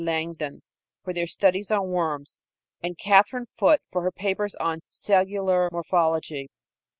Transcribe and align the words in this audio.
Langdon 0.03 0.63
for 1.03 1.13
their 1.13 1.27
studies 1.27 1.69
on 1.69 1.89
worms, 1.91 2.39
and 2.81 2.97
Katherine 2.97 3.45
Foot 3.45 3.81
for 3.91 4.01
her 4.01 4.11
papers 4.11 4.55
on 4.55 4.79
cellular 4.89 5.69
morphology. 5.71 6.49